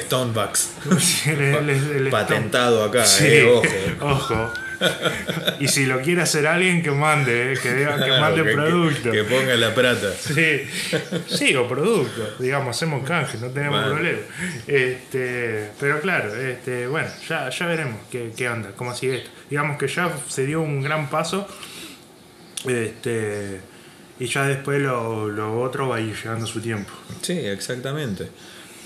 [0.00, 0.70] Stonebucks.
[1.26, 3.64] el- el- el- el Patentado acá, Sí, eh, ojo.
[4.34, 4.50] ojo.
[5.58, 8.54] Y si lo quiere hacer alguien, que mande, eh, que, diga, que mande Que- que-
[8.54, 9.10] producto.
[9.10, 10.08] Que, ponga la plata.
[10.18, 10.68] Sí,
[11.28, 13.94] sí, o producto, digamos, hacemos canje, no tenemos Bueno.
[13.94, 14.18] problema.
[14.66, 19.30] Este, pero claro, este, bueno, ya, ya veremos qué, qué onda, cómo sigue esto.
[19.48, 21.48] Digamos que ya se dio un gran paso,
[22.66, 23.60] este,
[24.18, 26.92] y ya después lo, lo otro va a ir llegando su tiempo.
[27.22, 28.28] Sí, exactamente.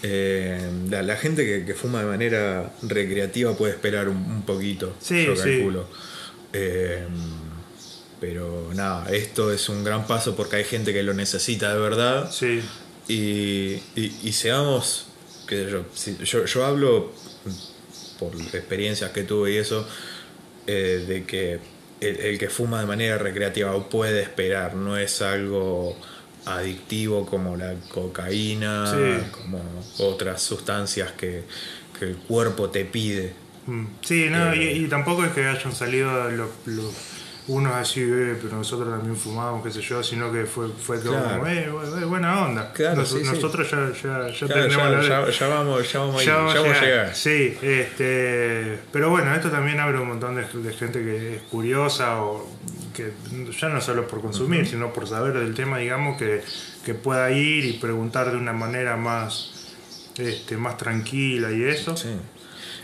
[0.03, 4.95] Eh, la, la gente que, que fuma de manera recreativa puede esperar un, un poquito,
[5.01, 5.43] Sí, yo sí.
[5.59, 5.87] calculo.
[6.53, 7.07] Eh,
[8.21, 12.31] pero nada, esto es un gran paso porque hay gente que lo necesita de verdad.
[12.31, 12.61] Sí,
[13.09, 15.07] Y, y, y seamos,
[15.47, 17.13] qué sé yo, si- yo, yo hablo
[18.19, 19.87] por experiencias que tuve y eso,
[20.67, 21.59] eh, de que
[22.01, 25.97] el, el que fuma de manera recreativa puede esperar, no es algo
[26.47, 29.31] adictivo como la cocaína, Sí.
[29.31, 29.61] como
[29.99, 31.45] otras sustancias que,
[31.99, 33.33] que el cuerpo te pide.
[33.67, 34.73] Mm, sí, no, Eh.
[34.75, 36.95] y, y tampoco es que hayan salido los, los-
[37.49, 41.13] unos así, eh, pero nosotros también fumábamos, qué sé yo, sino que fue, fue todo
[41.13, 41.39] Claro.
[41.41, 42.73] como, eh, bu- buena onda.
[42.73, 43.25] Claro, Nos- sí, sí.
[43.27, 46.55] nosotros ya, ya, ya Claro, tenemos ya, la- ya- ya vamos, ya vamos, Ya vamos
[46.55, 46.83] a llegar.
[46.85, 47.15] llegar.
[47.17, 52.23] Sí, este, pero bueno, esto también abre un montón de, de gente que es curiosa
[52.23, 52.49] o
[52.95, 53.13] que
[53.61, 56.43] ya no solo por consumir, sino por saber del tema, digamos, que,
[56.85, 59.75] que pueda ir y preguntar de una manera más,
[60.19, 61.97] este, más tranquila y eso.
[61.97, 62.09] Sí.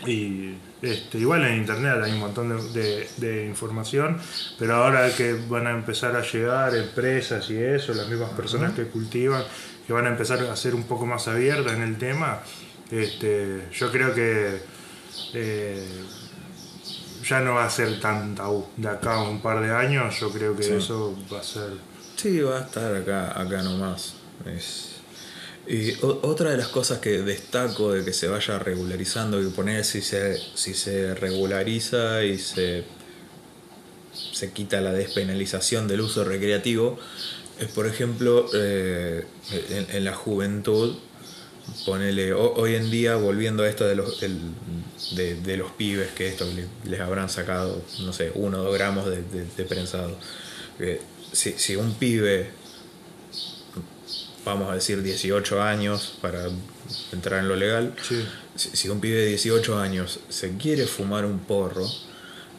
[0.05, 4.17] Y este, igual en internet hay un montón de, de- de información,
[4.59, 8.83] pero ahora que van a empezar a llegar empresas y eso, las mismas personas que
[8.85, 9.43] cultivan,
[9.87, 12.39] que van a empezar a ser un poco más abiertas en el tema,
[12.91, 14.59] este, yo creo que
[15.33, 15.83] eh,
[17.27, 18.67] ya no va a ser tan tabú.
[18.77, 20.73] De acá a un par de años, yo creo que Sí.
[20.73, 21.71] eso va a ser.
[22.15, 24.13] Sí, va a estar acá, acá nomás.
[24.45, 24.86] Es...
[25.67, 30.01] Y otra de las cosas que destaco de que se vaya regularizando, que poner si
[30.01, 32.85] se, si se regulariza y se,
[34.33, 36.97] se quita la despenalización del uso recreativo,
[37.59, 39.25] es por ejemplo eh,
[39.91, 40.95] en, la juventud,
[41.85, 46.45] ponele, ho- hoy en día volviendo a esto de los, de, los pibes, que esto
[46.45, 50.15] le- les habrán sacado, no sé, uno o dos gramos de, de- de prensado.
[50.79, 51.01] Eh,
[51.33, 52.51] si, si un pibe,
[54.47, 56.47] vamos a decir 18 años para
[57.11, 58.25] entrar en lo legal, Sí.
[58.55, 61.85] si, si un pibe de 18 años se quiere fumar un porro,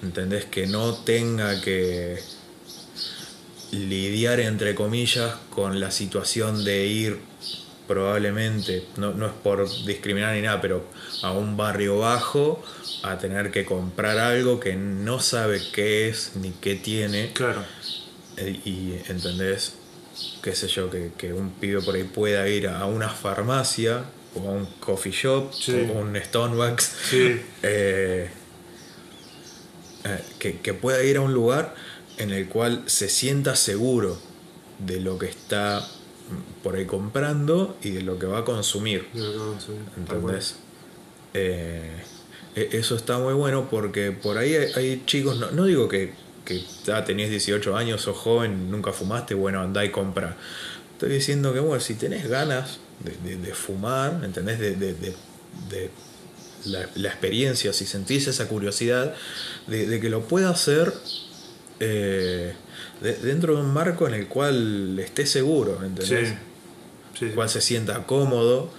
[0.03, 0.44] ¿entendés?
[0.44, 2.20] Que no tenga que
[3.72, 7.18] lidiar, entre comillas, con la situación de ir
[7.87, 10.85] probablemente, no, no es por discriminar ni nada, pero
[11.22, 12.62] a un barrio bajo,
[13.03, 17.33] a tener que comprar algo que no sabe qué es ni qué tiene.
[17.33, 17.64] Claro.
[18.37, 19.72] Eh, Y entendés,
[20.42, 24.04] qué sé yo, que, que un pibe por ahí pueda ir a una farmacia
[24.35, 25.72] o a un coffee shop Sí.
[25.92, 27.40] o un Stonebucks, Sí.
[27.62, 28.31] eh,
[30.04, 31.74] eh, que, que pueda ir a un lugar
[32.18, 34.18] en el cual se sienta seguro
[34.78, 35.87] de lo que está
[36.62, 39.09] por ahí comprando y de lo que va a consumir.
[39.12, 39.57] Cual.
[39.96, 40.57] ¿Entendés?
[41.35, 42.02] Eh,
[42.54, 46.12] e- eso está muy bueno porque por ahí hay, hay chicos, no, no digo que,
[46.48, 50.37] que ya tenés 18 años, sos joven, nunca fumaste, bueno, andá y compra.
[50.94, 54.58] Estoy diciendo que, bueno, si tenés ganas de, de- de fumar, ¿entendés?
[54.58, 54.94] De,
[56.64, 59.14] la, la experiencia, si sentís esa curiosidad,
[59.66, 60.92] de, que lo pueda hacer
[61.80, 62.54] eh,
[63.00, 66.30] de- dentro de un marco en el cual estés seguro, ¿entendés?
[66.30, 66.34] Sí.
[67.18, 67.24] Sí.
[67.26, 68.70] el cual se sienta cómodo.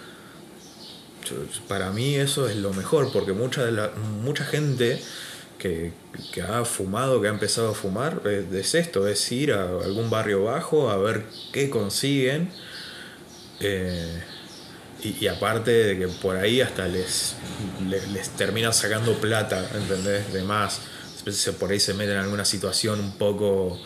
[1.68, 3.92] Para mí eso es lo mejor, porque mucha, de la,
[4.24, 5.00] mucha gente
[5.60, 5.92] que,
[6.42, 10.46] ha fumado, que ha empezado a fumar, es, es esto, es ir a algún barrio
[10.46, 12.50] bajo a ver qué consiguen.
[13.60, 14.24] eh,
[15.02, 17.36] y, aparte de que por ahí hasta les,
[17.88, 20.34] les, termina sacando plata, ¿entendés?
[20.34, 20.82] De más.
[21.60, 23.80] Por ahí se meten en alguna situación un poco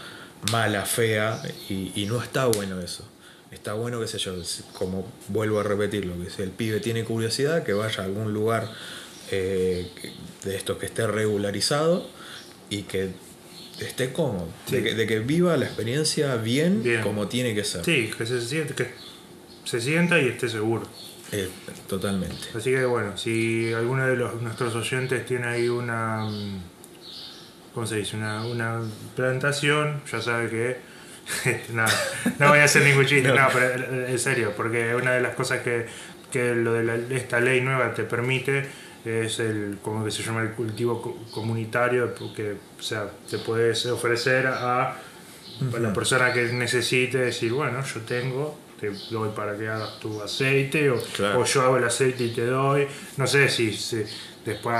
[0.52, 3.06] mala, fea, y, y no está bueno eso.
[3.52, 4.34] Está bueno, qué sé yo,
[4.74, 8.72] como vuelvo a repetirlo, que si el pibe tiene curiosidad, que vaya a algún lugar
[9.34, 9.92] eh,
[10.44, 12.08] de esto que esté regularizado
[12.70, 13.10] y que
[13.80, 14.76] esté cómodo, Sí.
[14.78, 17.02] de, que, de que viva la experiencia bien, Bien.
[17.02, 17.84] como tiene que ser.
[17.84, 18.88] Sí, que se siente que
[19.66, 20.86] se sienta y esté seguro.
[21.32, 21.50] Eh,
[21.88, 22.36] totalmente.
[22.56, 26.62] Así que bueno, si alguno de los, nuestros oyentes tiene ahí una, mm,
[27.74, 28.16] ¿cómo se dice?
[28.18, 28.82] Una, una
[29.16, 30.78] plantación, ya sabe que
[31.74, 31.86] no,
[32.40, 33.48] no voy a hacer ningún chiste, no.
[33.52, 35.88] pero eh, en serio, porque una de las cosas que,
[36.32, 38.66] que lo de la- esta ley nueva te permite
[39.06, 43.86] es el, como que se llama el cultivo co- comunitario, porque o sea, te puedes
[43.88, 44.96] ofrecer a, a
[45.80, 50.90] la persona que necesite decir, bueno, yo tengo, te doy para que hagas tu aceite,
[50.90, 51.42] o, Claro.
[51.42, 52.88] o yo hago el aceite y te doy,
[53.18, 54.04] no sé si, si
[54.46, 54.76] después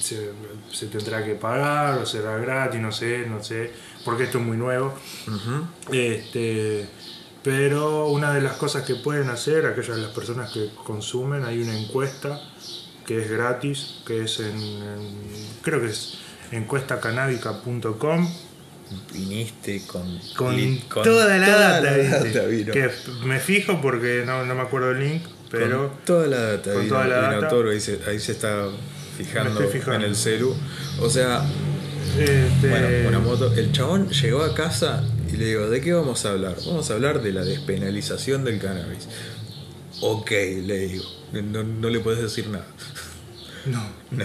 [0.00, 0.30] se,
[0.70, 3.70] se tendrá que pagar o será gratis, no sé, no sé,
[4.04, 4.94] porque esto es muy nuevo.
[5.90, 6.86] Este,
[7.42, 11.76] pero una de las cosas que pueden hacer, aquellas las personas que consumen, hay una
[11.78, 12.40] encuesta
[13.12, 15.16] que es gratis, que es en, en-
[15.62, 16.14] creo que es
[16.50, 18.28] encuestacanábica.com
[19.12, 22.72] Viniste con, con, li- con toda la data, vino.
[22.72, 22.90] que
[23.24, 26.82] me fijo porque no, no me acuerdo el link, pero Con toda la data con
[26.82, 27.48] vino, toda la vino data.
[27.48, 28.68] Toro, ahí, se, ahí se está
[29.16, 29.60] fijando.
[29.94, 30.54] en el celu.
[31.00, 31.42] O sea,
[32.18, 33.50] este, bueno, una moto.
[33.54, 36.56] El chabón llegó a casa y le digo, ¿de qué vamos a hablar?
[36.66, 39.08] Vamos a hablar de la despenalización del cannabis.
[40.02, 41.04] Ok, le digo.
[41.32, 42.66] No, no le puedes decir nada.
[43.66, 43.82] no,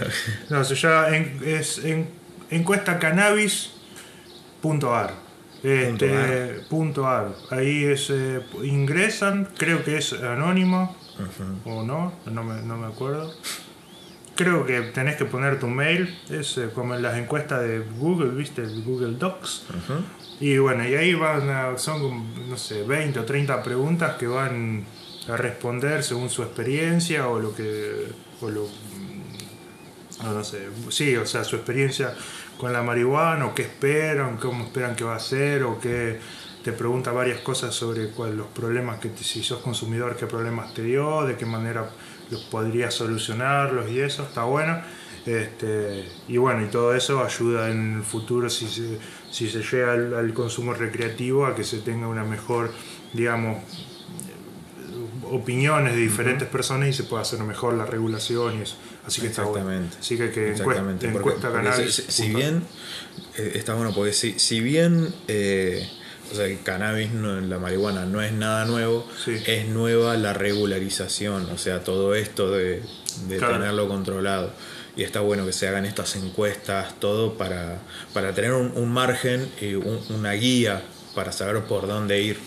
[0.50, 2.08] no, se llama en- es en,
[2.50, 5.14] encuestacannabis.ar.
[5.62, 7.34] Este, punto ar.
[7.50, 10.96] Ahí es, eh, ingresan, creo que es anónimo
[11.64, 13.34] o no, no me, no me acuerdo.
[14.36, 18.30] Creo que tenés que poner tu mail, es eh, como en las encuestas de Google,
[18.30, 18.62] ¿viste?
[18.84, 19.64] Google Docs.
[19.70, 19.94] Ujú.
[20.40, 24.84] Y bueno, y ahí van a- son no sé, 20 o 30 preguntas que van
[25.28, 28.06] a responder según su experiencia o lo que.
[28.40, 28.68] O lo,
[30.22, 32.14] no, no sé, sí, o sea, su experiencia
[32.56, 36.18] con la marihuana, o qué esperan, cómo esperan que va a ser, o qué
[36.62, 40.74] te pregunta varias cosas sobre cuál, los problemas que te- si sos consumidor, qué problemas
[40.74, 41.88] te dio, de qué manera
[42.30, 44.80] los podrías solucionarlos y eso, está bueno.
[45.24, 48.98] Este, y bueno, y todo eso ayuda en el futuro si se,
[49.30, 52.72] si se llega al, al consumo recreativo a que se tenga una mejor,
[53.12, 53.58] digamos,
[55.32, 58.76] opiniones de diferentes personas y se pueda hacer mejor la regulación y eso.
[59.06, 59.86] Así que está bueno.
[59.98, 62.04] Así que, que Exactamente, encuesta, porque- encuesta porque cannabis.
[62.08, 62.62] si, bien
[63.36, 65.88] eh, está bueno, porque si, si bien eh,
[66.30, 69.36] o sea, el cannabis, no, la marihuana no es nada nuevo, Sí.
[69.46, 72.82] es nueva la regularización, o sea, todo esto de,
[73.28, 73.54] de Claro.
[73.54, 74.52] tenerlo controlado.
[74.96, 77.78] Y está bueno que se hagan estas encuestas, todo para,
[78.12, 80.82] para tener un, un margen y un- una guía
[81.14, 82.38] para saber por dónde ir.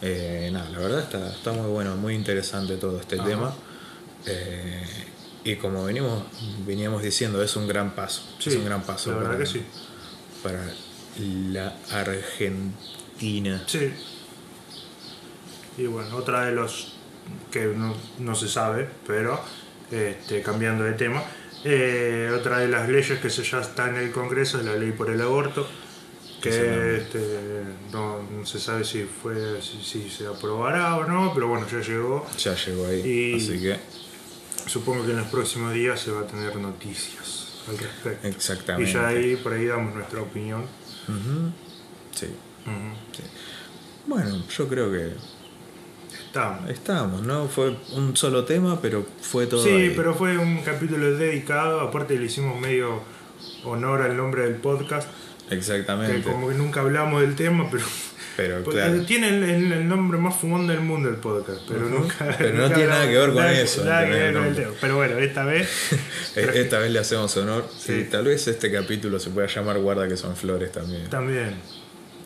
[0.00, 3.28] Eh, nada, la verdad está, está muy bueno, muy interesante todo este Ajá.
[3.28, 3.54] tema.
[4.26, 4.82] Eh,
[5.44, 6.24] y como venimos,
[6.66, 8.22] veníamos diciendo, es un gran paso.
[8.38, 9.62] Sí, es un gran paso la para, que sí.
[10.42, 10.62] para
[11.18, 13.62] la Argentina.
[13.66, 13.92] Sí.
[15.78, 16.94] Y bueno, otra de los
[17.50, 19.40] que no, no se sabe, pero
[19.90, 21.22] este, cambiando de tema,
[21.64, 24.92] eh, otra de las leyes que se ya está en el Congreso es la ley
[24.92, 25.66] por el aborto,
[26.40, 31.48] que este, no, no se sabe si fue si, si se aprobará o no, pero
[31.48, 32.26] bueno, ya llegó.
[32.38, 33.00] Ya llegó ahí.
[33.00, 33.76] Y- Así que,
[34.66, 38.28] Supongo que en los próximos días se va a tener noticias al respecto.
[38.28, 38.90] exactamente.
[38.90, 40.64] Y ya ahí por ahí damos nuestra opinión.
[42.14, 42.26] Sí.
[44.06, 45.12] Bueno, yo creo que
[46.26, 46.70] Estamos.
[46.70, 47.46] estamos, ¿no?
[47.48, 49.62] Fue un solo tema, pero fue todo.
[49.62, 49.92] Sí, ahí.
[49.96, 53.00] pero fue un capítulo dedicado, aparte le hicimos medio
[53.64, 55.08] honor al nombre del podcast,
[55.48, 56.22] que Exactamente.
[56.30, 57.84] como que nunca hablamos del tema, pero
[58.36, 59.02] Pero claro.
[59.04, 61.98] tiene el, el- el nombre más fumón del mundo el podcast, pero Ujú.
[62.00, 62.34] nunca...
[62.38, 64.70] Pero no tiene nada que ver con nada- eso, nada que ver con el tema.
[64.80, 65.68] Pero bueno, esta vez...
[66.36, 67.68] Esta vez le hacemos honor.
[67.76, 67.92] Sí.
[67.94, 71.08] Y tal vez este capítulo se pueda llamar Guarda que son flores también.
[71.08, 71.54] También,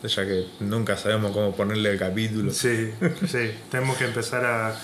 [0.03, 2.51] Ya que nunca sabemos cómo ponerle el capítulo.
[2.51, 2.91] sí,
[3.27, 4.79] sí, tenemos que empezar a,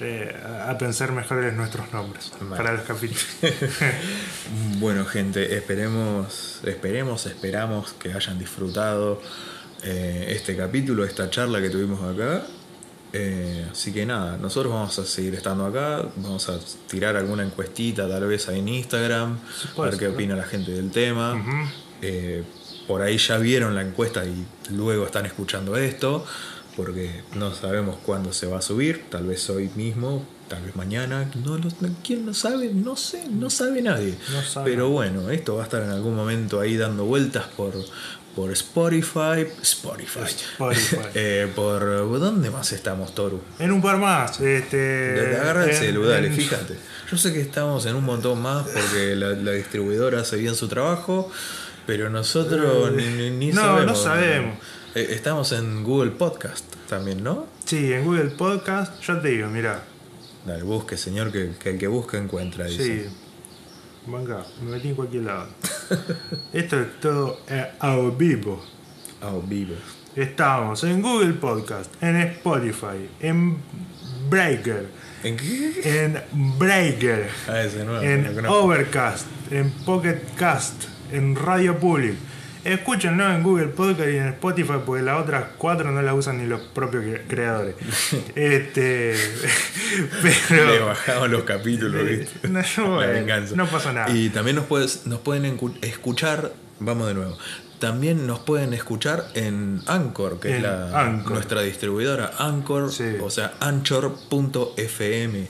[0.00, 0.34] eh,
[0.66, 2.56] a pensar mejor en nuestros nombres Vale.
[2.56, 3.26] para los capítulos.
[4.78, 9.20] Bueno, gente, esperemos, esperemos, esperamos que hayan disfrutado
[9.82, 12.44] eh, este capítulo, esta charla que tuvimos acá.
[13.12, 16.58] Eh, así que nada, nosotros vamos a seguir estando acá, vamos a
[16.88, 19.38] tirar alguna encuestita tal vez ahí en Instagram,
[19.76, 21.42] a ver qué opina la gente del tema.
[22.02, 22.42] Eh,
[22.86, 26.24] por ahí ya vieron la encuesta y luego están escuchando esto,
[26.78, 31.28] porque no sabemos cuándo se va a subir, tal vez hoy mismo, tal vez mañana,
[31.44, 31.68] no, lo-
[32.04, 32.70] ¿quién lo sabe?
[32.72, 34.14] No sé, no sabe nadie.
[34.32, 34.70] No sabe.
[34.70, 37.72] Pero bueno, esto va a estar en algún momento ahí dando vueltas por,
[38.36, 40.96] por Spotify, Spotify, Spotify.
[41.14, 41.80] Eh, por
[42.20, 43.40] ¿dónde más estamos, Toru?
[43.58, 44.40] En un par más.
[44.40, 46.76] Este, Agarra el en- celu, dale, en- fíjate.
[47.10, 50.68] Yo sé que estamos en un montón más porque la, la distribuidora hace bien su
[50.68, 51.28] trabajo.
[51.88, 53.86] Pero nosotros ni, ni no, sabemos.
[53.86, 54.58] no sabemos.
[54.94, 57.46] Eh, Estamos en Google Podcast también, ¿no?
[57.64, 59.82] Sí, en Google Podcast, yo te digo, mira.
[60.44, 62.66] Dale, busque, señor, que, que el que busca encuentra.
[62.66, 62.84] Dice.
[63.08, 63.16] Sí.
[64.06, 65.46] Venga, me metí en cualquier lado.
[66.52, 68.62] Esto es todo eh, a vivo.
[69.22, 69.74] Ah, vivo.
[70.14, 73.56] Estamos en Google Podcast, en Spotify, en
[74.28, 74.88] Breaker,
[75.24, 76.04] ¿En qué?
[76.04, 78.02] en Breaker, Ah, ese nuevo.
[78.02, 78.44] en.
[78.46, 82.14] Overcast, en Pocket Cast, en Radio Public.
[82.64, 86.46] Escúchenlo en Google Podcast y en Spotify porque las otras cuatro no las usan ni
[86.46, 87.76] los propios cre- creadores.
[88.34, 89.14] este,
[90.22, 92.48] Le pero bajamos los capítulos, ¿viste?
[92.48, 92.60] no,
[92.96, 94.10] bueno, no pasa nada.
[94.10, 97.38] Y también nos, puedes, nos pueden escuchar, vamos de nuevo.
[97.78, 101.32] También nos pueden escuchar en Anchor, que es la, Anchor.
[101.34, 102.32] nuestra distribuidora.
[102.38, 103.04] Anchor, Sí.
[103.22, 105.46] o sea, anchor.fm,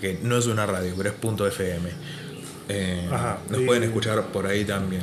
[0.00, 1.88] que no es una radio, pero es punto .fm.
[2.68, 3.38] Eh, Ajá.
[3.50, 5.02] nos Y- pueden escuchar por ahí también.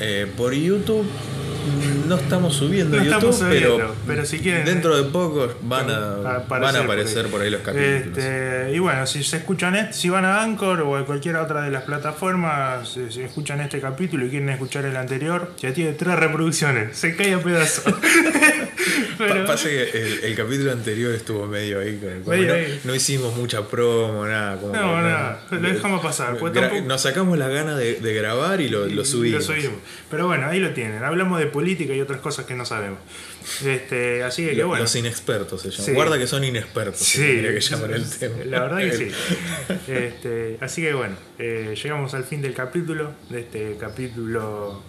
[0.00, 4.64] Eh, por YouTube mm, no estamos subiendo No YouTube, estamos subiendo, pero, pero si quieren-
[4.64, 7.30] dentro de poco van a, van a por aparecer ahí.
[7.30, 8.18] por ahí, los capítulos.
[8.18, 11.62] Este, y bueno, si se escuchan este, si van a Anchor o a cualquier otra
[11.62, 15.92] de las plataformas, si, si escuchan este capítulo y quieren escuchar el anterior, ya tiene
[15.92, 17.84] tres reproducciones, se cae a pedazos.
[19.18, 21.98] Pa- Pasa que el, el capítulo anterior estuvo medio ahí.
[22.00, 22.80] como Medio no, ahí.
[22.84, 24.56] no hicimos mucha promo, nada.
[24.60, 28.14] Como No, que nada, lo dejamos pasar, pues tampoco- Nos sacamos la gana de, de
[28.14, 29.46] grabar y lo, lo subimos.
[29.46, 29.78] Lo subimos.
[30.10, 31.02] Pero bueno, ahí lo tienen.
[31.02, 32.98] Hablamos de política y otras cosas que no sabemos.
[33.64, 34.82] Este, así que, que Lo- bueno.
[34.84, 35.86] Los inexpertos se llaman.
[35.86, 35.92] Sí.
[35.92, 36.98] Guarda que son inexpertos.
[36.98, 38.34] Sí, tendría que llamar el tema.
[38.44, 39.08] la verdad que sí.
[39.88, 44.82] Este, así que bueno, eh, llegamos al fin del capítulo, de este capítulo,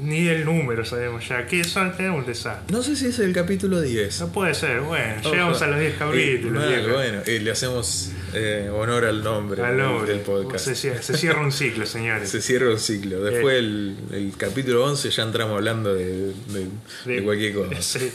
[0.00, 2.72] ni del número sabemos ya, que son, tenemos un desastre.
[2.74, 4.20] No sé si es el capítulo 10.
[4.20, 5.30] No puede ser, bueno, Ojo.
[5.30, 6.62] llegamos a los 10 Y, capítulos.
[6.64, 6.92] bueno, viejo.
[6.94, 10.12] bueno, y le hacemos eh, honor al nombre, Al nombre.
[10.12, 10.64] del podcast.
[10.66, 12.28] Se, cierra, se cierra un ciclo, señores.
[12.30, 13.22] Se cierra un ciclo.
[13.22, 13.58] Después Eh.
[13.58, 16.68] el, el capítulo 11 ya entramos hablando de, de-
[17.06, 17.70] de cualquier cosa.
[17.80, 18.12] Sí.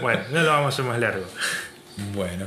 [0.00, 1.24] Bueno, no lo vamos a hacer más largo.
[2.14, 2.46] Bueno,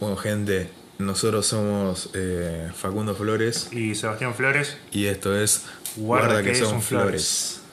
[0.00, 5.64] bueno gente, nosotros somos eh, Facundo Flores Y Sebastián Flores, y esto es
[5.96, 7.63] Guarda que son flores.